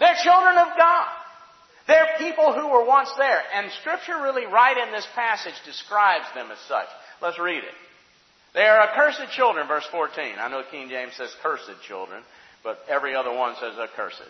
[0.00, 1.06] They're children of God.
[1.86, 3.40] They're people who were once there.
[3.54, 6.88] And Scripture really right in this passage describes them as such.
[7.22, 7.74] Let's read it.
[8.52, 10.24] They are accursed children, verse 14.
[10.40, 12.24] I know King James says cursed children,
[12.64, 14.22] but every other one says accursed.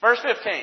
[0.00, 0.62] Verse 15.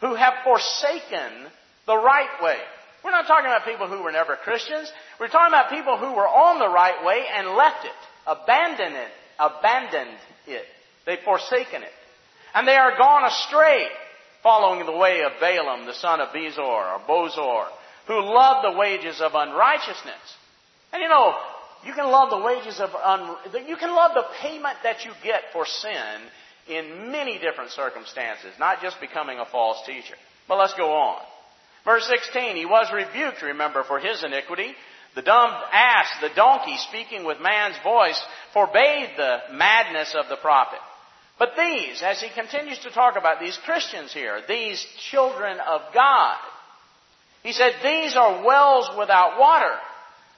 [0.00, 1.50] Who have forsaken
[1.86, 2.56] the right way.
[3.04, 4.90] We're not talking about people who were never Christians.
[5.18, 9.08] We're talking about people who were on the right way and left it, abandoned it,
[9.38, 10.64] abandoned it.
[11.06, 11.92] They've forsaken it.
[12.54, 13.86] And they are gone astray,
[14.42, 17.66] following the way of Balaam, the son of Bezor, or Bosor,
[18.06, 20.36] who loved the wages of unrighteousness.
[20.92, 21.34] And you know,
[21.86, 23.36] you can love the wages of un,
[23.66, 26.20] you can love the payment that you get for sin
[26.70, 30.14] in many different circumstances, not just becoming a false teacher.
[30.48, 31.20] But let's go on.
[31.84, 34.74] Verse 16, he was rebuked, remember, for his iniquity.
[35.14, 38.20] The dumb ass, the donkey, speaking with man's voice,
[38.52, 40.78] forbade the madness of the prophet.
[41.38, 46.36] But these, as he continues to talk about these Christians here, these children of God,
[47.42, 49.74] he said, these are wells without water.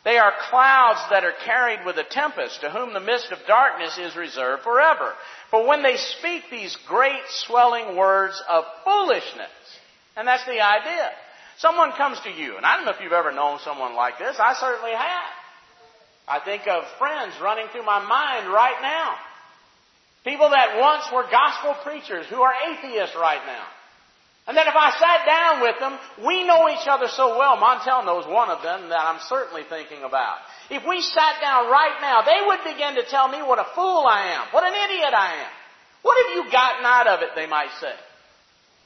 [0.04, 3.98] They are clouds that are carried with a tempest, to whom the mist of darkness
[3.98, 5.12] is reserved forever.
[5.52, 9.52] For when they speak these great swelling words of foolishness,
[10.16, 11.10] and that's the idea.
[11.58, 14.40] Someone comes to you, and I don't know if you've ever known someone like this.
[14.40, 15.30] I certainly have.
[16.26, 19.14] I think of friends running through my mind right now.
[20.24, 23.66] People that once were gospel preachers who are atheists right now.
[24.46, 27.58] And then if I sat down with them, we know each other so well.
[27.58, 30.38] Montel knows one of them that I'm certainly thinking about.
[30.72, 34.08] If we sat down right now, they would begin to tell me what a fool
[34.08, 35.52] I am, what an idiot I am.
[36.00, 37.92] What have you gotten out of it, they might say.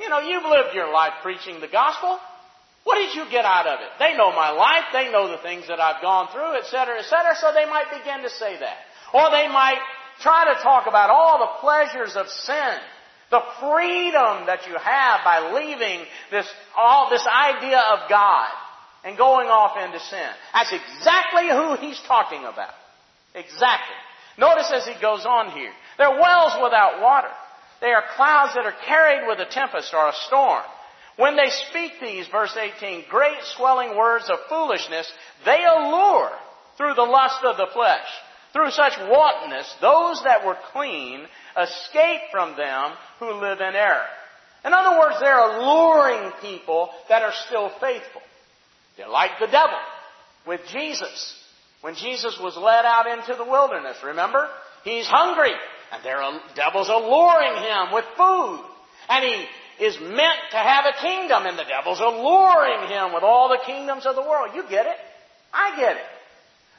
[0.00, 2.18] You know, you've lived your life preaching the gospel.
[2.82, 3.94] What did you get out of it?
[4.00, 7.54] They know my life, they know the things that I've gone through, etc., etc., so
[7.54, 8.78] they might begin to say that.
[9.14, 9.78] Or they might
[10.20, 12.82] try to talk about all the pleasures of sin
[13.30, 16.46] the freedom that you have by leaving this,
[16.76, 18.50] all this idea of God
[19.06, 20.30] and going off into sin.
[20.52, 22.74] That's exactly who he's talking about.
[23.36, 23.94] Exactly.
[24.36, 25.70] Notice as he goes on here.
[25.96, 27.30] They're wells without water.
[27.80, 30.62] They are clouds that are carried with a tempest or a storm.
[31.16, 35.10] When they speak these, verse 18, great swelling words of foolishness,
[35.44, 36.32] they allure
[36.76, 38.08] through the lust of the flesh.
[38.52, 41.26] Through such wantonness, those that were clean
[41.56, 44.06] escape from them who live in error.
[44.64, 48.22] In other words, they're alluring people that are still faithful.
[48.96, 49.78] They're like the devil
[50.46, 51.34] with Jesus.
[51.82, 54.48] When Jesus was led out into the wilderness, remember?
[54.84, 55.52] He's hungry,
[55.92, 58.64] and the devil's alluring him with food.
[59.08, 63.48] And he is meant to have a kingdom, and the devil's alluring him with all
[63.48, 64.54] the kingdoms of the world.
[64.54, 64.96] You get it?
[65.52, 66.06] I get it.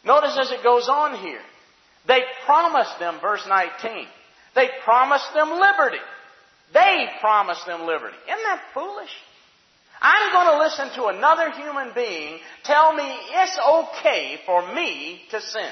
[0.06, 1.42] Notice as it goes on here.
[2.08, 4.08] They promised them, verse 19,
[4.56, 6.02] they promised them liberty.
[6.74, 8.16] They promised them liberty.
[8.26, 9.12] Isn't that foolish?
[10.02, 15.42] I'm going to listen to another human being tell me it's okay for me to
[15.42, 15.72] sin.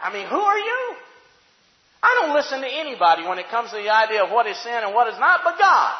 [0.00, 0.94] I mean, who are you?
[2.02, 4.72] I don't listen to anybody when it comes to the idea of what is sin
[4.84, 5.94] and what is not but God.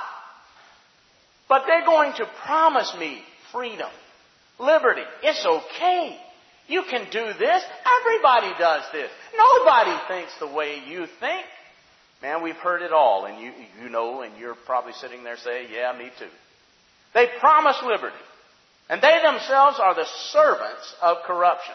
[1.49, 3.23] But they're going to promise me
[3.53, 3.91] freedom,
[4.61, 5.03] liberty.
[5.23, 6.17] It's okay.
[6.69, 7.63] You can do this.
[8.01, 9.11] Everybody does this.
[9.37, 11.47] Nobody thinks the way you think.
[12.23, 13.53] Man, we've heard it all, and you,
[13.83, 16.29] you know, and you're probably sitting there saying, yeah, me too.
[17.15, 18.17] They promise liberty.
[18.89, 21.75] And they themselves are the servants of corruption.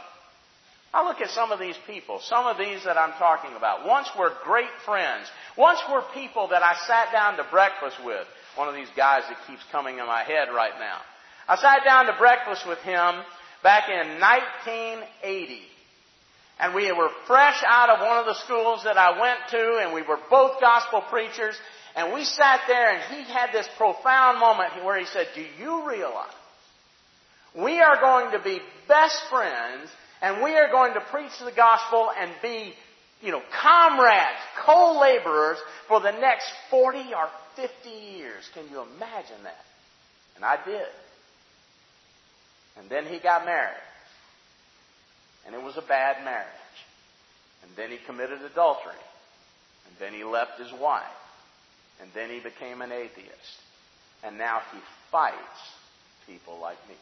[0.93, 3.87] I look at some of these people, some of these that I'm talking about.
[3.87, 5.27] Once were great friends.
[5.57, 8.27] Once were people that I sat down to breakfast with.
[8.55, 10.99] One of these guys that keeps coming in my head right now.
[11.47, 13.15] I sat down to breakfast with him
[13.63, 15.61] back in 1980.
[16.63, 19.93] And we were fresh out of one of the schools that I went to, and
[19.93, 21.55] we were both gospel preachers.
[21.93, 25.85] And we sat there, and he had this profound moment where he said, Do you
[25.85, 26.31] realize
[27.53, 29.89] we are going to be best friends,
[30.21, 32.73] and we are going to preach the gospel and be,
[33.21, 35.57] you know, comrades, co laborers
[35.89, 38.49] for the next 40 or 50 years?
[38.53, 39.65] Can you imagine that?
[40.37, 40.87] And I did.
[42.77, 43.75] And then he got married.
[45.45, 46.47] And it was a bad marriage.
[47.63, 48.93] And then he committed adultery.
[49.87, 51.03] And then he left his wife.
[52.01, 53.57] And then he became an atheist.
[54.23, 54.79] And now he
[55.11, 55.37] fights
[56.25, 56.95] people like me.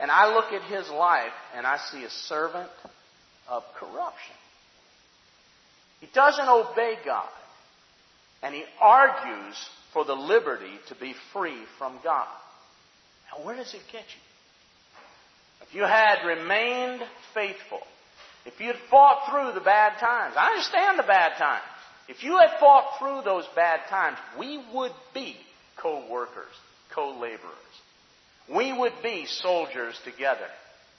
[0.00, 2.70] And I look at his life and I see a servant
[3.48, 4.36] of corruption.
[6.00, 7.28] He doesn't obey God.
[8.42, 9.56] And he argues
[9.92, 12.28] for the liberty to be free from God.
[13.32, 14.27] Now, where does it get you?
[15.62, 17.02] If you had remained
[17.34, 17.80] faithful,
[18.46, 21.64] if you had fought through the bad times, I understand the bad times.
[22.08, 25.36] If you had fought through those bad times, we would be
[25.76, 26.54] co-workers,
[26.94, 27.42] co-laborers.
[28.48, 30.48] We would be soldiers together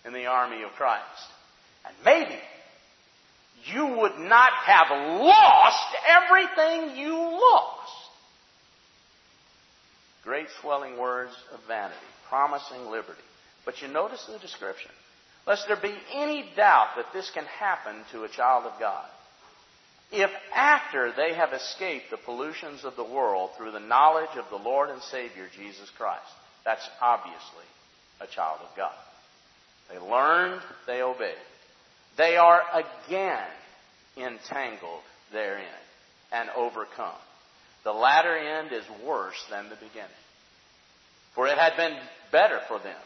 [0.05, 1.03] in the army of Christ.
[1.85, 2.39] And maybe
[3.65, 4.87] you would not have
[5.21, 7.91] lost everything you lost.
[10.23, 11.95] Great swelling words of vanity,
[12.29, 13.19] promising liberty.
[13.65, 14.91] But you notice the description.
[15.45, 19.05] Lest there be any doubt that this can happen to a child of God.
[20.11, 24.63] If after they have escaped the pollutions of the world through the knowledge of the
[24.63, 26.23] Lord and Savior Jesus Christ,
[26.65, 27.65] that's obviously
[28.19, 28.93] a child of God.
[29.91, 31.35] They learned, they obeyed.
[32.17, 33.47] They are again
[34.17, 35.01] entangled
[35.31, 35.65] therein
[36.31, 37.13] and overcome.
[37.83, 40.09] The latter end is worse than the beginning.
[41.33, 41.97] For it had been
[42.31, 42.99] better for them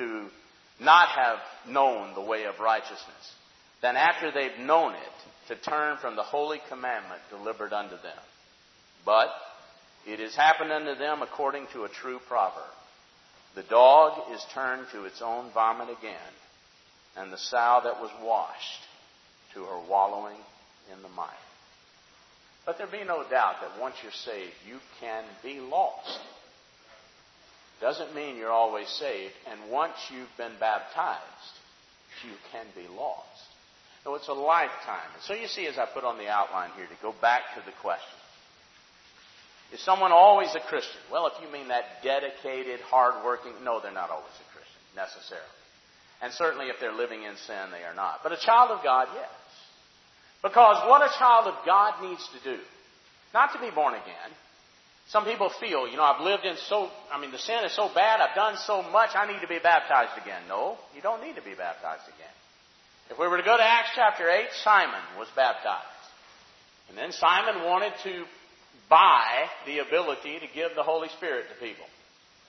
[0.00, 0.24] to
[0.80, 1.38] not have
[1.68, 3.34] known the way of righteousness
[3.82, 8.22] than after they've known it to turn from the holy commandment delivered unto them.
[9.04, 9.28] But
[10.06, 12.64] it has happened unto them according to a true proverb.
[13.54, 16.32] The dog is turned to its own vomit again,
[17.16, 18.82] and the sow that was washed
[19.54, 20.38] to her wallowing
[20.94, 21.28] in the mire.
[22.64, 26.20] But there be no doubt that once you're saved, you can be lost.
[27.80, 29.32] Doesn't mean you're always saved.
[29.50, 31.54] And once you've been baptized,
[32.24, 33.26] you can be lost.
[34.04, 35.08] So it's a lifetime.
[35.14, 37.62] And so you see, as I put on the outline here, to go back to
[37.64, 38.20] the question.
[39.72, 41.00] Is someone always a Christian?
[41.12, 45.46] Well, if you mean that dedicated, hardworking, no, they're not always a Christian, necessarily.
[46.22, 48.20] And certainly if they're living in sin, they are not.
[48.22, 49.30] But a child of God, yes.
[50.42, 52.58] Because what a child of God needs to do,
[53.32, 54.30] not to be born again,
[55.10, 57.90] some people feel, you know, I've lived in so, I mean, the sin is so
[57.92, 60.42] bad, I've done so much, I need to be baptized again.
[60.48, 62.34] No, you don't need to be baptized again.
[63.10, 65.82] If we were to go to Acts chapter 8, Simon was baptized.
[66.88, 68.24] And then Simon wanted to
[68.88, 71.86] buy the ability to give the Holy Spirit to people.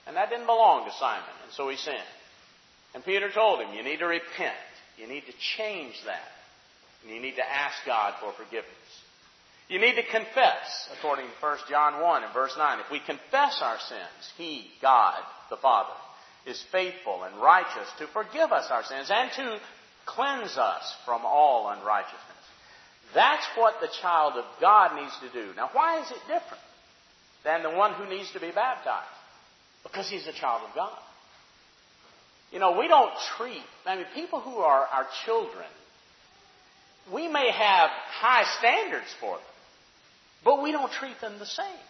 [0.06, 1.98] And that didn't belong to Simon, and so he sinned.
[2.94, 4.54] And Peter told him, you need to repent.
[4.98, 6.30] You need to change that.
[7.02, 8.70] And you need to ask God for forgiveness.
[9.68, 12.80] You need to confess, according to 1 John 1 and verse 9.
[12.80, 15.94] If we confess our sins, He, God, the Father,
[16.46, 19.58] is faithful and righteous to forgive us our sins and to
[20.04, 22.18] cleanse us from all unrighteousness.
[23.14, 25.54] That's what the child of God needs to do.
[25.54, 26.62] Now, why is it different
[27.44, 29.06] than the one who needs to be baptized?
[29.82, 30.98] Because he's a child of God.
[32.50, 35.66] You know, we don't treat, I mean, people who are our children,
[37.12, 37.90] we may have
[38.20, 39.46] high standards for them.
[40.44, 41.84] But we don't treat them the same.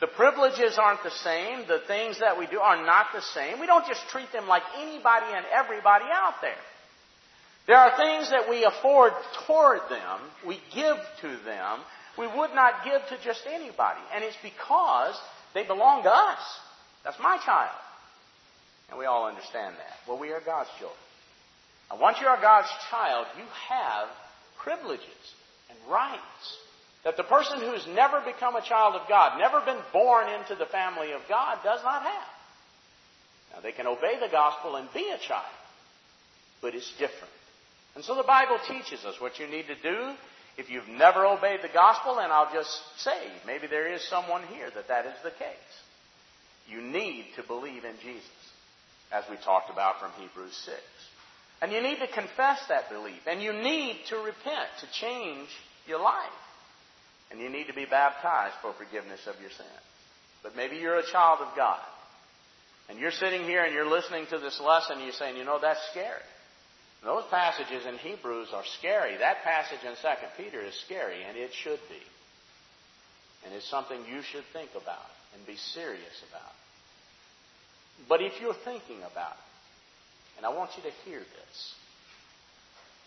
[0.00, 1.66] The privileges aren't the same.
[1.66, 3.60] The things that we do are not the same.
[3.60, 6.60] We don't just treat them like anybody and everybody out there.
[7.66, 9.12] There are things that we afford
[9.46, 11.80] toward them, we give to them,
[12.16, 14.00] we would not give to just anybody.
[14.14, 15.18] And it's because
[15.52, 16.38] they belong to us.
[17.04, 17.74] That's my child.
[18.88, 19.96] And we all understand that.
[20.08, 20.98] Well, we are God's children.
[21.90, 24.08] Now, once you are God's child, you have
[24.62, 25.34] privileges
[25.70, 26.56] and rights
[27.06, 30.66] that the person who's never become a child of God, never been born into the
[30.66, 32.28] family of God, does not have.
[33.54, 35.54] Now, they can obey the gospel and be a child,
[36.60, 37.32] but it's different.
[37.94, 40.14] And so the Bible teaches us what you need to do
[40.58, 44.68] if you've never obeyed the gospel, and I'll just say, maybe there is someone here
[44.74, 45.74] that that is the case.
[46.68, 48.26] You need to believe in Jesus,
[49.12, 50.76] as we talked about from Hebrews 6.
[51.62, 55.46] And you need to confess that belief, and you need to repent to change
[55.86, 56.34] your life.
[57.30, 59.86] And you need to be baptized for forgiveness of your sins.
[60.42, 61.80] But maybe you're a child of God.
[62.88, 65.58] And you're sitting here and you're listening to this lesson and you're saying, you know,
[65.60, 66.22] that's scary.
[67.02, 69.16] Those passages in Hebrews are scary.
[69.18, 72.02] That passage in 2 Peter is scary, and it should be.
[73.44, 76.54] And it's something you should think about and be serious about.
[78.08, 81.74] But if you're thinking about it, and I want you to hear this,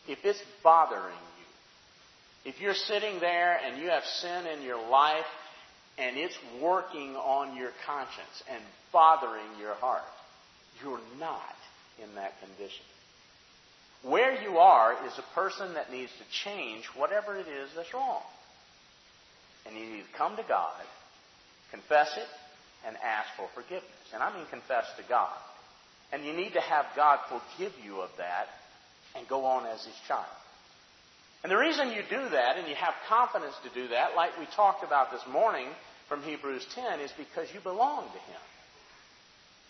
[0.07, 1.38] if it's bothering you,
[2.45, 5.25] if you're sitting there and you have sin in your life
[5.97, 8.61] and it's working on your conscience and
[8.93, 10.01] bothering your heart,
[10.81, 11.55] you're not
[12.01, 12.85] in that condition.
[14.03, 18.21] Where you are is a person that needs to change whatever it is that's wrong.
[19.65, 20.81] And you need to come to God,
[21.71, 22.27] confess it,
[22.87, 23.83] and ask for forgiveness.
[24.13, 25.35] And I mean confess to God.
[26.13, 28.47] And you need to have God forgive you of that
[29.15, 30.25] and go on as His child.
[31.43, 34.45] And the reason you do that and you have confidence to do that, like we
[34.55, 35.67] talked about this morning
[36.09, 38.41] from Hebrews 10, is because you belong to Him.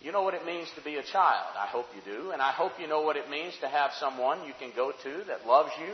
[0.01, 1.53] You know what it means to be a child.
[1.59, 2.31] I hope you do.
[2.31, 5.23] And I hope you know what it means to have someone you can go to
[5.27, 5.93] that loves you,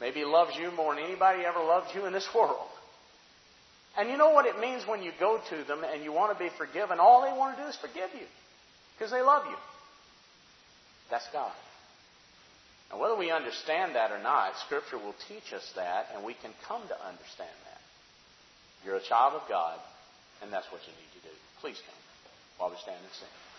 [0.00, 2.68] maybe loves you more than anybody ever loved you in this world.
[3.98, 6.42] And you know what it means when you go to them and you want to
[6.42, 6.98] be forgiven?
[6.98, 8.26] All they want to do is forgive you
[8.96, 9.56] because they love you.
[11.10, 11.52] That's God.
[12.90, 16.52] And whether we understand that or not, Scripture will teach us that, and we can
[16.68, 17.80] come to understand that.
[18.84, 19.78] You're a child of God,
[20.42, 21.34] and that's what you need to do.
[21.60, 22.00] Please come
[22.58, 23.53] while we stand and sing.